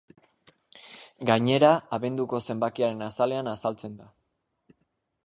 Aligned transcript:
Gainera, 1.31 1.69
abenduko 1.97 2.41
zenbakiaren 2.53 3.05
azalean 3.11 3.53
azaltzen 3.53 3.95
da. 4.01 4.11